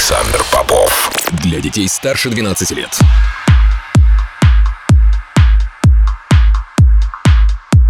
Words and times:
Александр 0.00 0.42
Попов. 0.50 1.10
Для 1.44 1.60
детей 1.60 1.86
старше 1.86 2.30
12 2.30 2.70
лет. 2.70 2.88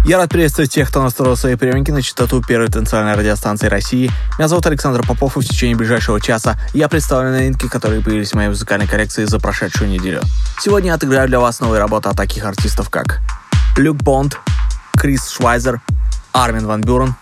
Я 0.03 0.17
рад 0.17 0.29
приветствовать 0.29 0.69
тех, 0.73 0.89
кто 0.89 1.01
настроил 1.01 1.37
свои 1.37 1.55
приемники 1.55 1.89
на 1.89 2.01
частоту 2.01 2.43
первой 2.43 2.67
танцевальной 2.67 3.13
радиостанции 3.13 3.67
России. 3.67 4.11
Меня 4.37 4.49
зовут 4.49 4.65
Александр 4.67 5.07
Попов, 5.07 5.37
и 5.37 5.39
в 5.39 5.45
течение 5.45 5.77
ближайшего 5.77 6.19
часа 6.19 6.59
я 6.73 6.89
представлю 6.89 7.31
новинки, 7.31 7.69
которые 7.69 8.03
появились 8.03 8.31
в 8.31 8.35
моей 8.35 8.49
музыкальной 8.49 8.87
коллекции 8.87 9.23
за 9.23 9.39
прошедшую 9.39 9.89
неделю. 9.89 10.19
Сегодня 10.59 10.89
я 10.89 10.95
отыграю 10.95 11.29
для 11.29 11.39
вас 11.39 11.61
новые 11.61 11.79
работы 11.79 12.09
от 12.09 12.17
таких 12.17 12.43
артистов, 12.43 12.89
как 12.89 13.21
Люк 13.77 13.95
Бонд, 13.95 14.37
Крис 14.97 15.29
Швайзер, 15.29 15.79
Армин 16.33 16.67
Ван 16.67 16.81
Бюрен, 16.81 17.15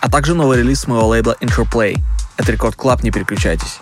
а 0.00 0.08
также 0.10 0.34
новый 0.34 0.60
релиз 0.60 0.86
моего 0.86 1.08
лейбла 1.08 1.36
Interplay. 1.42 1.98
Это 2.38 2.52
Record 2.52 2.74
Club, 2.74 3.02
не 3.02 3.10
переключайтесь. 3.10 3.80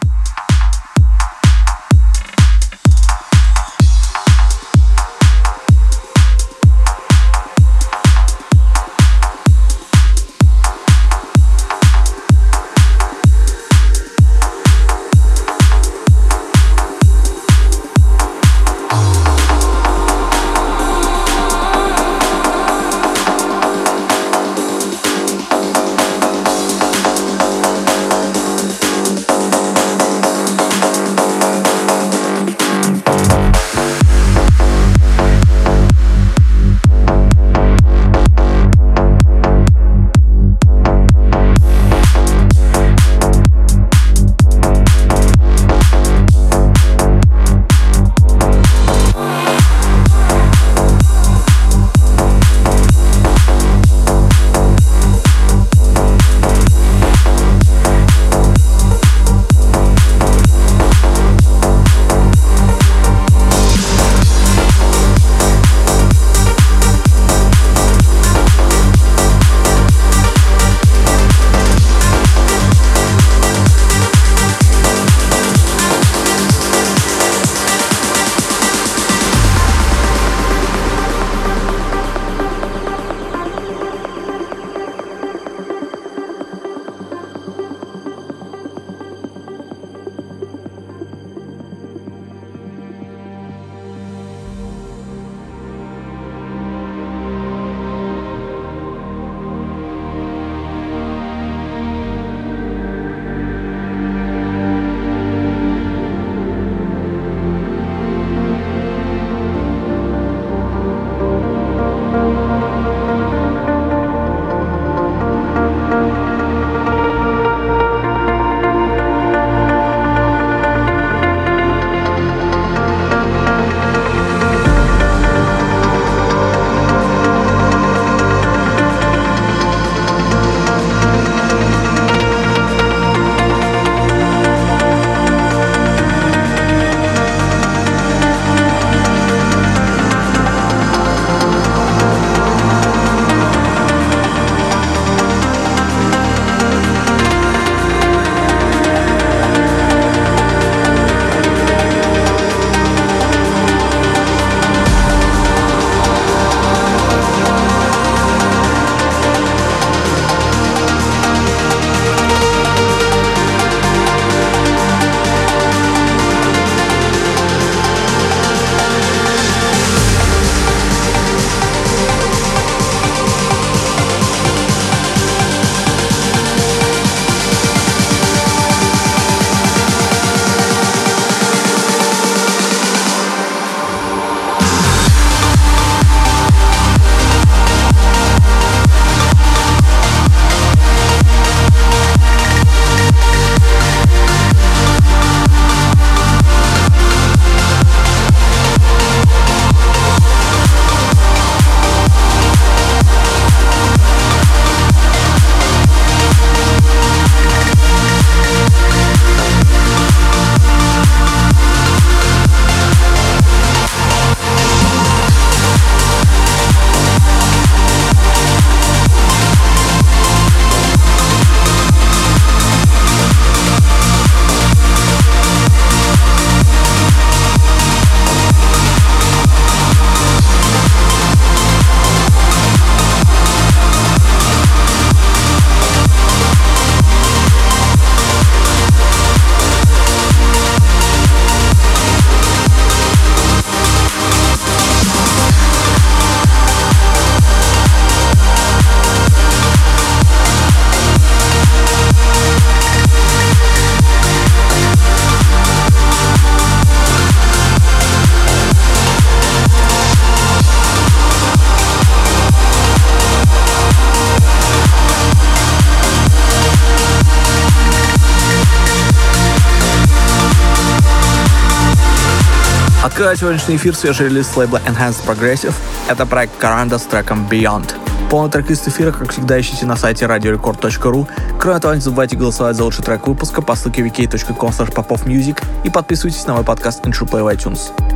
Открывает 273.28 273.40
сегодняшний 273.40 273.76
эфир 273.76 273.94
свежий 273.94 274.28
релиз 274.30 274.56
лейбла 274.56 274.80
Enhanced 274.86 275.22
Progressive. 275.26 275.75
Это 276.08 276.25
проект 276.25 276.56
Каранда 276.56 276.96
с 276.96 277.02
треком 277.02 277.46
Beyond. 277.46 277.92
Полный 278.30 278.50
трек-лист 278.50 278.88
эфира, 278.88 279.12
как 279.12 279.32
всегда, 279.32 279.60
ищите 279.60 279.84
на 279.84 279.96
сайте 279.96 280.25
radiorecord.ru. 280.25 281.28
Кроме 281.60 281.78
того, 281.78 281.94
не 281.94 282.00
забывайте 282.00 282.36
голосовать 282.36 282.76
за 282.76 282.84
лучший 282.84 283.04
трек 283.04 283.26
выпуска 283.26 283.60
по 283.60 283.75
ссылке 283.75 284.00
wiki.com 284.00 284.70
popofmusic 284.70 285.62
и 285.84 285.90
подписывайтесь 285.90 286.46
на 286.46 286.54
мой 286.54 286.64
подкаст 286.64 287.04
Intro 287.04 287.28
Play 287.28 287.42
в 287.42 287.48
iTunes. 287.48 288.07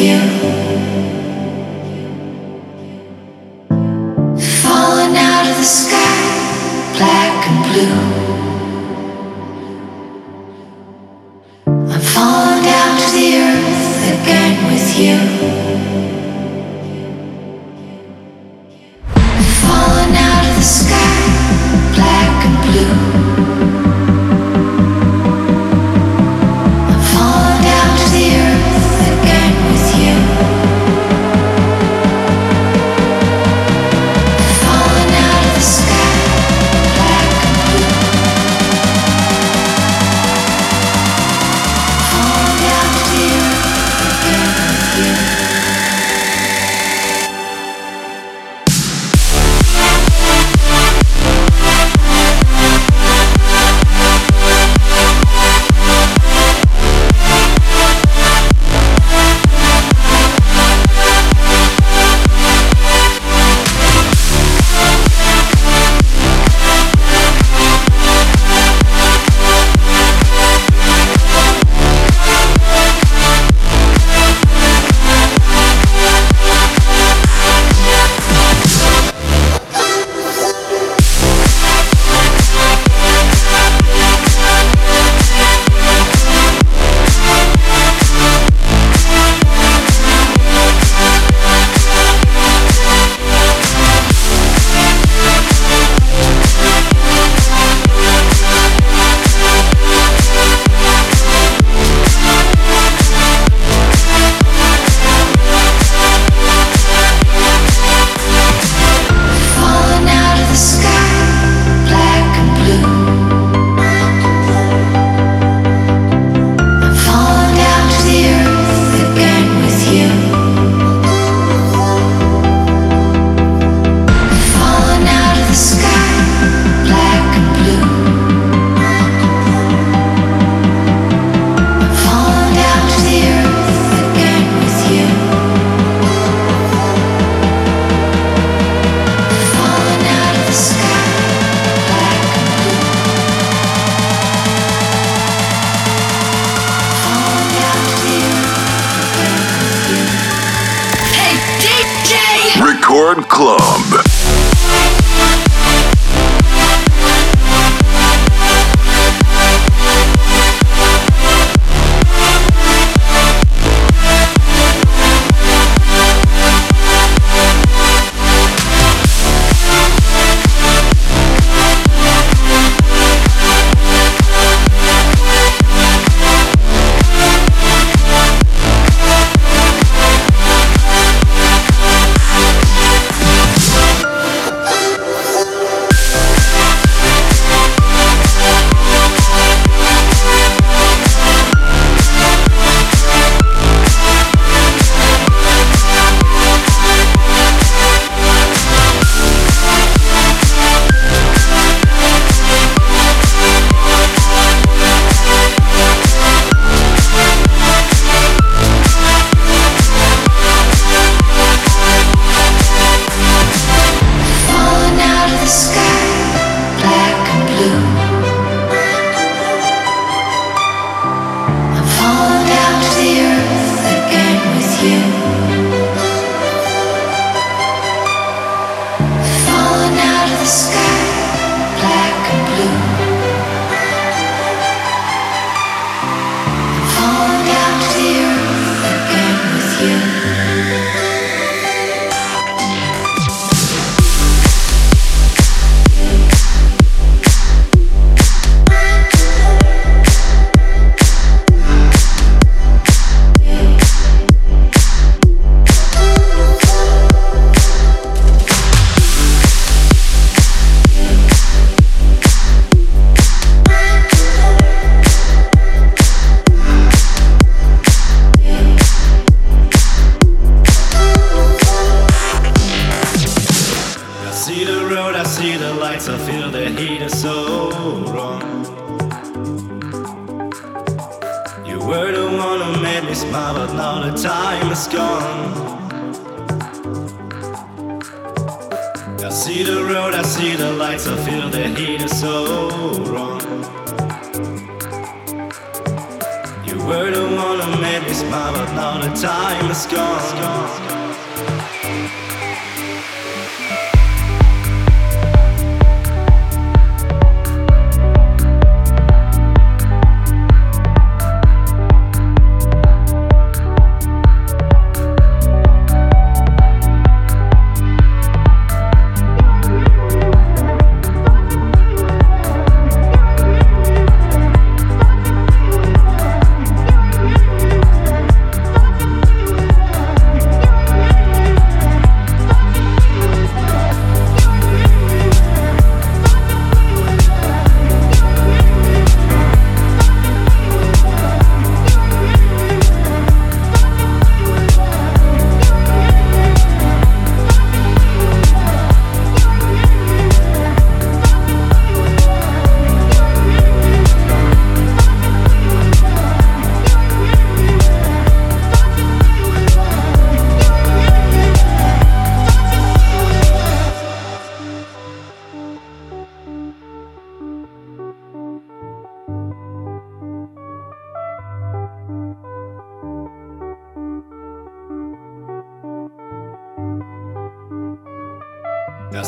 you. 0.00 0.27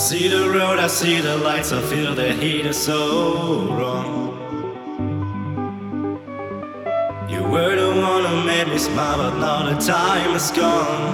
See 0.00 0.28
the 0.28 0.48
road, 0.48 0.78
I 0.78 0.86
see 0.86 1.20
the 1.20 1.36
lights, 1.36 1.72
I 1.72 1.82
feel 1.82 2.14
the 2.14 2.32
heat 2.32 2.64
is 2.64 2.78
so 2.78 3.68
wrong. 3.76 4.30
You 7.28 7.42
were 7.42 7.76
the 7.76 8.00
one 8.00 8.24
who 8.24 8.42
made 8.46 8.68
me 8.68 8.78
smile, 8.78 9.18
but 9.18 9.38
now 9.38 9.70
the 9.70 9.78
time 9.78 10.34
is 10.34 10.50
gone. 10.52 11.12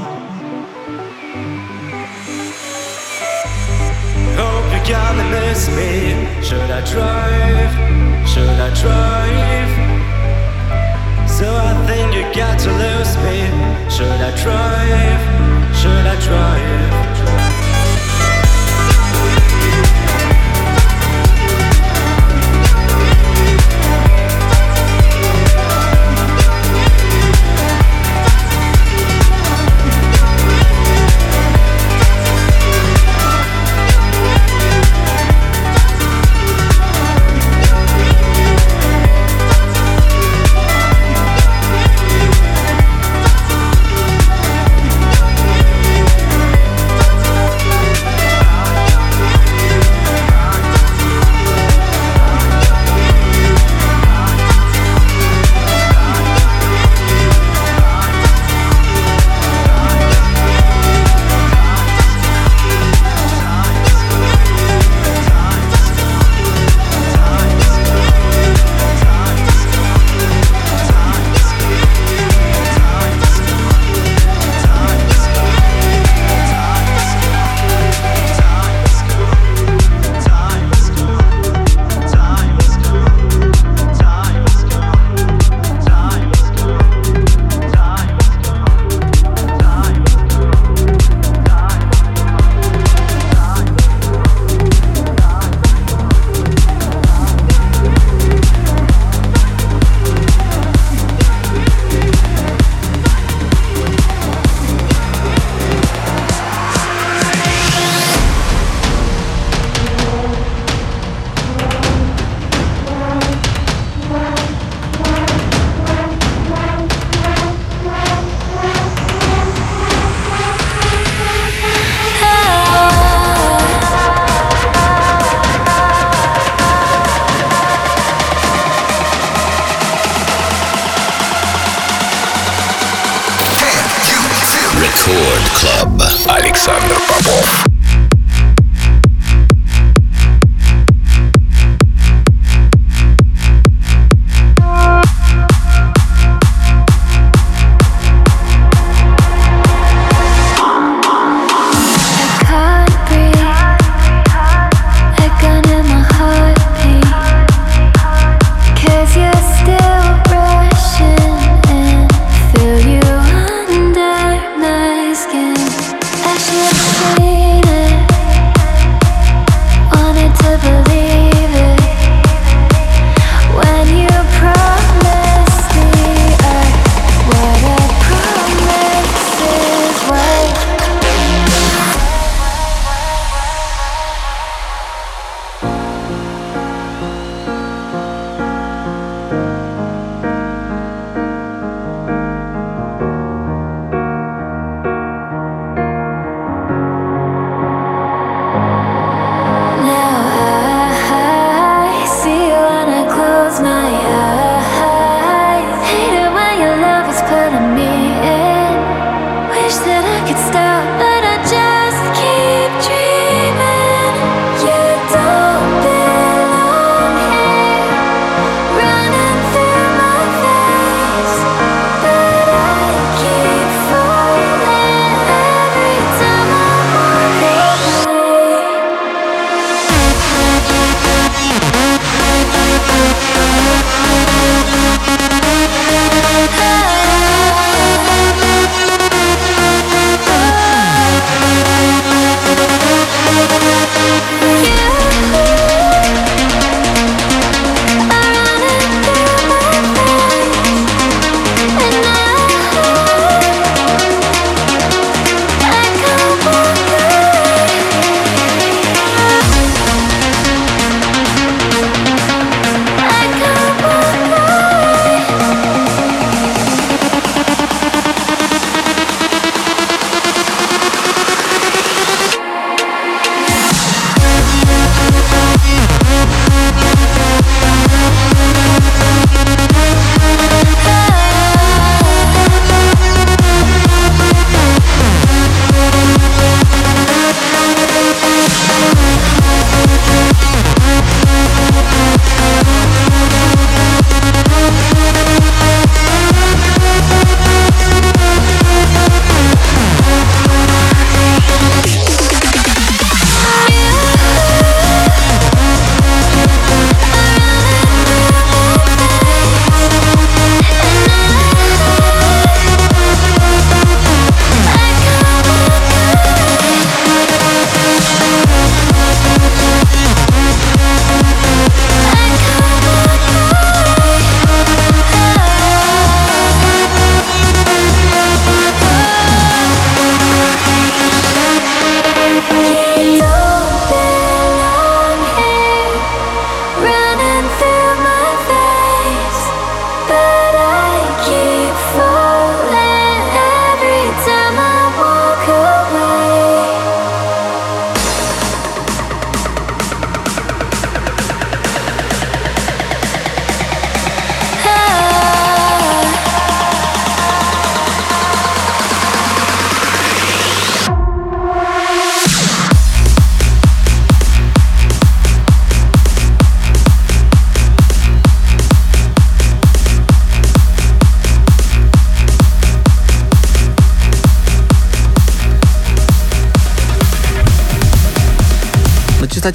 Hope 4.39 4.67
you're 4.73 4.87
gonna 4.87 5.31
miss 5.35 5.69
me. 5.79 6.15
Should 6.47 6.71
I 6.71 6.81
drive? 6.93 7.73
Should 8.29 8.61
I 8.67 8.71
drive? 8.83 9.73
So 11.29 11.53
I 11.53 11.75
think 11.89 12.15
you 12.15 12.23
got 12.41 12.57
to 12.61 12.71
lose 12.71 13.17
me. 13.27 13.39
Should 13.91 14.21
I 14.29 14.31
drive? 14.45 15.23
Should 15.77 16.07
I 16.07 16.21
drive? 16.21 17.06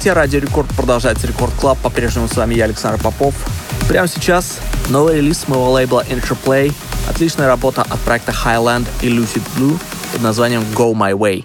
Частоте 0.02 0.14
Радио 0.14 0.40
Рекорд 0.40 0.68
продолжается 0.74 1.28
Record 1.28 1.52
Club. 1.60 1.78
По-прежнему 1.78 2.26
с 2.26 2.36
вами 2.36 2.54
я, 2.54 2.64
Александр 2.64 3.00
Попов. 3.00 3.34
Прямо 3.88 4.08
сейчас 4.08 4.58
новый 4.88 5.18
релиз 5.18 5.46
моего 5.46 5.70
лейбла 5.70 6.04
Interplay. 6.04 6.72
Отличная 7.08 7.46
работа 7.46 7.82
от 7.82 8.00
проекта 8.00 8.32
Highland 8.32 8.88
и 9.00 9.06
Lucid 9.06 9.42
Blue 9.56 9.78
под 10.12 10.22
названием 10.22 10.62
Go 10.74 10.92
My 10.92 11.12
Way. 11.12 11.44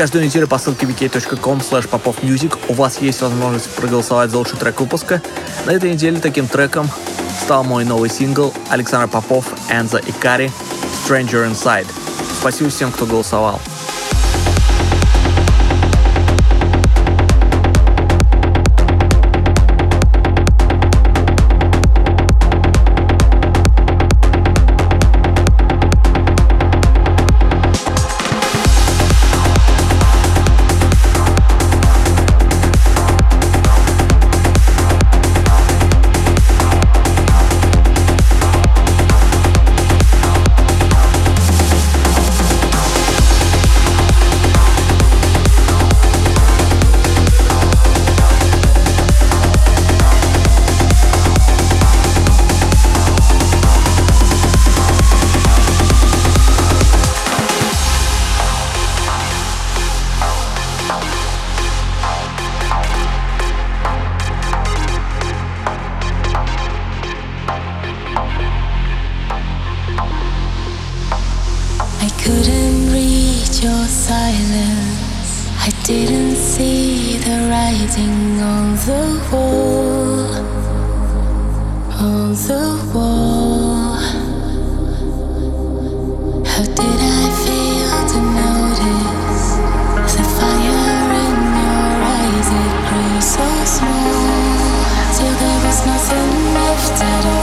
Каждую 0.00 0.24
неделю 0.24 0.48
по 0.48 0.56
ссылке 0.56 0.86
wiki.com 0.86 1.58
popofmusic 1.58 2.58
у 2.68 2.72
вас 2.72 3.02
есть 3.02 3.20
возможность 3.20 3.68
проголосовать 3.68 4.30
за 4.30 4.38
лучший 4.38 4.56
трек 4.56 4.80
выпуска. 4.80 5.20
На 5.66 5.72
этой 5.72 5.92
неделе 5.92 6.18
таким 6.18 6.48
треком 6.48 6.88
стал 7.42 7.64
мой 7.64 7.84
новый 7.84 8.08
сингл 8.08 8.54
Александр 8.70 9.08
Попов, 9.08 9.44
Энза 9.70 9.98
и 9.98 10.12
Кари 10.12 10.50
Stranger 11.06 11.52
Inside. 11.52 11.86
Спасибо 12.40 12.70
всем, 12.70 12.92
кто 12.92 13.04
голосовал. 13.04 13.60
didn't 75.90 76.36
see 76.36 77.18
the 77.18 77.36
writing 77.50 78.40
on 78.40 78.76
the 78.86 79.02
wall, 79.32 80.30
on 82.06 82.30
the 82.46 82.64
wall. 82.94 83.96
How 86.50 86.64
did 86.78 87.00
I 87.16 87.24
fail 87.42 87.98
to 88.12 88.20
notice 88.38 89.46
the 90.14 90.24
fire 90.36 90.86
in 91.24 91.36
your 91.58 91.88
eyes? 92.14 92.48
It 92.62 92.72
grew 92.86 93.20
so 93.34 93.48
small 93.74 94.54
till 95.16 95.34
there 95.42 95.60
was 95.66 95.78
nothing 95.90 96.30
left 96.54 97.02
at 97.02 97.24
all. 97.26 97.39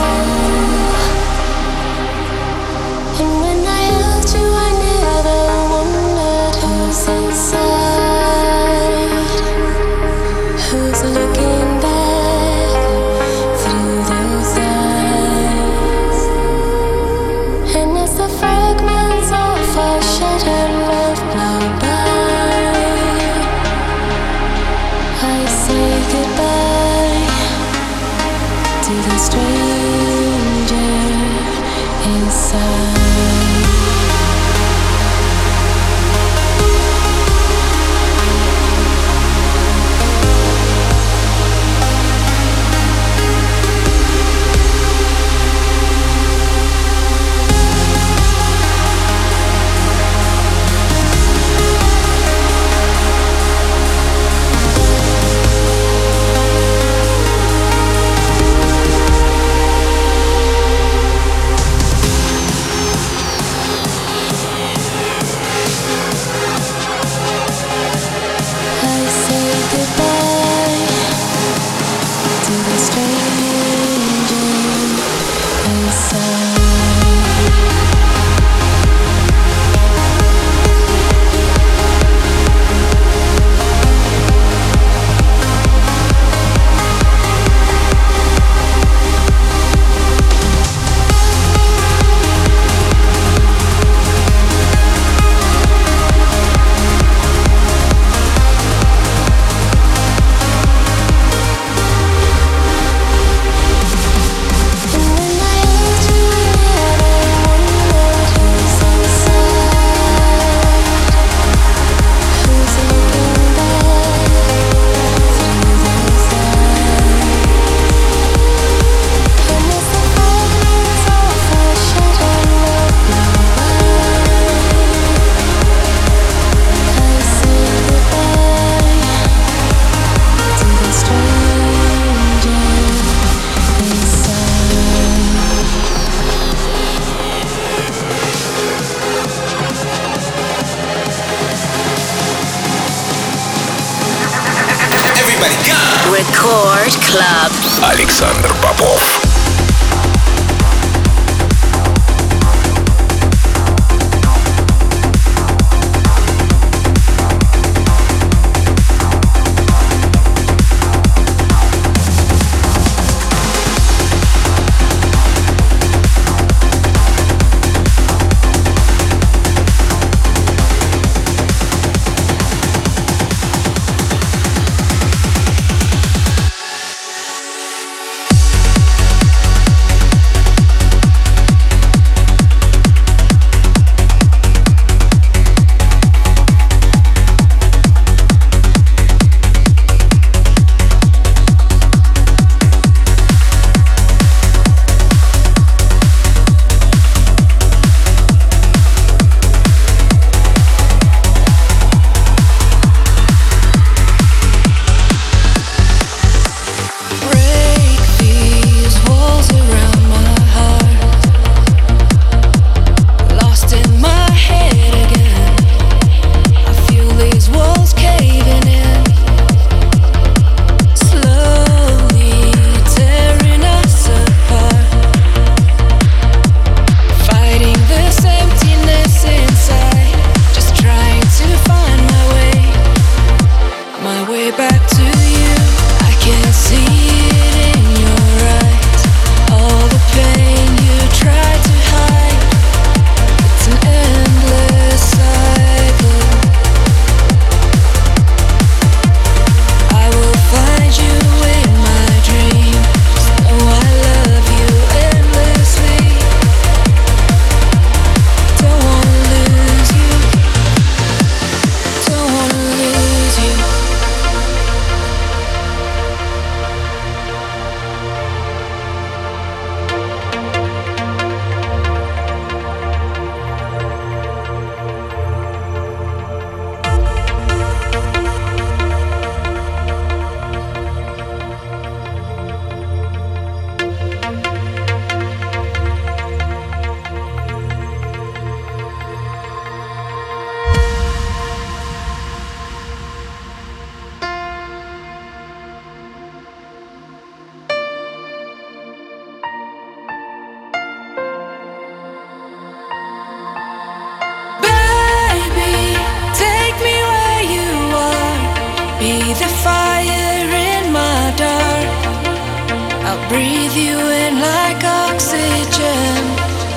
Breathe 313.30 313.76
you 313.76 314.00
in 314.00 314.40
like 314.40 314.82
oxygen, 314.86 316.16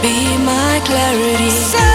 be 0.03 0.37
my 0.39 0.81
clarity. 0.85 1.51
So 1.51 1.90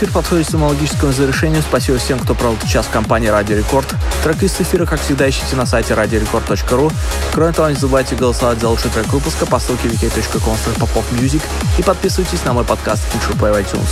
эфир 0.00 0.12
подходит 0.12 0.46
к 0.46 0.50
самому 0.50 0.70
логическому 0.70 1.12
завершению. 1.12 1.60
Спасибо 1.60 1.98
всем, 1.98 2.18
кто 2.18 2.34
провел 2.34 2.56
час 2.66 2.86
в 2.86 2.90
компании 2.90 3.28
Радио 3.28 3.58
Рекорд. 3.58 3.86
Трек 4.24 4.42
из 4.42 4.58
эфира, 4.58 4.86
как 4.86 4.98
всегда, 4.98 5.28
ищите 5.28 5.56
на 5.56 5.66
сайте 5.66 5.92
radiorecord.ru. 5.92 6.90
Кроме 7.34 7.52
того, 7.52 7.68
не 7.68 7.74
забывайте 7.74 8.16
голосовать 8.16 8.60
за 8.60 8.70
лучший 8.70 8.90
трек 8.90 9.12
выпуска 9.12 9.44
по 9.44 9.58
ссылке 9.58 9.88
vk.com 9.88 11.04
music 11.12 11.42
и 11.78 11.82
подписывайтесь 11.82 12.42
на 12.44 12.54
мой 12.54 12.64
подкаст 12.64 13.02
Interplay 13.12 13.52
в 13.52 13.56
iTunes. 13.56 13.88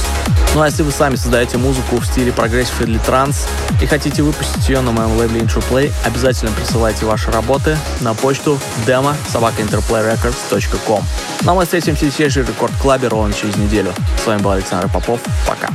Ну 0.54 0.62
а 0.62 0.66
если 0.66 0.82
вы 0.82 0.92
сами 0.92 1.16
создаете 1.16 1.59
музыку 1.59 1.98
в 1.98 2.06
стиле 2.06 2.32
прогрессив 2.32 2.80
или 2.80 2.96
транс 2.98 3.46
и 3.82 3.86
хотите 3.86 4.22
выпустить 4.22 4.66
ее 4.66 4.80
на 4.80 4.92
моем 4.92 5.14
лейбле 5.18 5.40
Interplay, 5.41 5.93
обязательно 6.06 6.50
присылайте 6.52 7.04
ваши 7.04 7.30
работы 7.30 7.76
на 8.00 8.14
почту 8.14 8.59
demo 8.86 9.14
собакаinterplayrecords.com. 9.32 11.04
Ну 11.42 11.50
а 11.50 11.54
мы 11.54 11.64
встретимся 11.64 12.06
в 12.06 12.11
следующем 12.14 12.46
рекорд-клабе 12.46 13.09
ровно 13.09 13.34
через 13.34 13.56
неделю. 13.56 13.92
С 14.22 14.26
вами 14.26 14.40
был 14.40 14.52
Александр 14.52 14.88
Попов. 14.88 15.20
Пока. 15.46 15.68